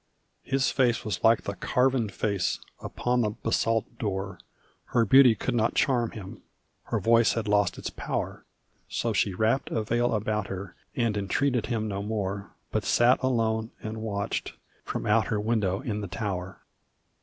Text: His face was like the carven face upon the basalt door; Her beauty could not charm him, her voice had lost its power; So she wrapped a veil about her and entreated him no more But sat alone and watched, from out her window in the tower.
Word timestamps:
His 0.41 0.71
face 0.71 1.05
was 1.05 1.23
like 1.23 1.43
the 1.43 1.53
carven 1.55 2.09
face 2.09 2.57
upon 2.79 3.21
the 3.21 3.29
basalt 3.29 3.99
door; 3.99 4.39
Her 4.85 5.05
beauty 5.05 5.35
could 5.35 5.53
not 5.53 5.75
charm 5.75 6.09
him, 6.09 6.41
her 6.85 6.99
voice 6.99 7.33
had 7.33 7.47
lost 7.47 7.77
its 7.77 7.91
power; 7.91 8.43
So 8.89 9.13
she 9.13 9.35
wrapped 9.35 9.69
a 9.69 9.83
veil 9.83 10.15
about 10.15 10.47
her 10.47 10.75
and 10.95 11.15
entreated 11.15 11.67
him 11.67 11.87
no 11.87 12.01
more 12.01 12.49
But 12.71 12.83
sat 12.83 13.21
alone 13.21 13.69
and 13.83 13.97
watched, 14.01 14.53
from 14.83 15.05
out 15.05 15.27
her 15.27 15.39
window 15.39 15.81
in 15.81 16.01
the 16.01 16.07
tower. 16.07 16.61